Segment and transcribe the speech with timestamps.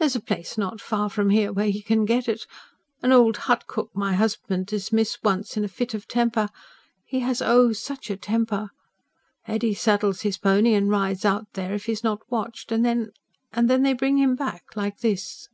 [0.00, 2.44] There's a place not far from here where he can get it...
[3.02, 6.48] an old hut cook my husband dismissed once, in a fit of temper
[7.04, 8.70] he has oh such a temper!
[9.46, 13.12] Eddy saddles his pony and rides out there, if he's not watched; and then...
[13.52, 14.64] then, they bring him back...
[14.74, 15.48] like this."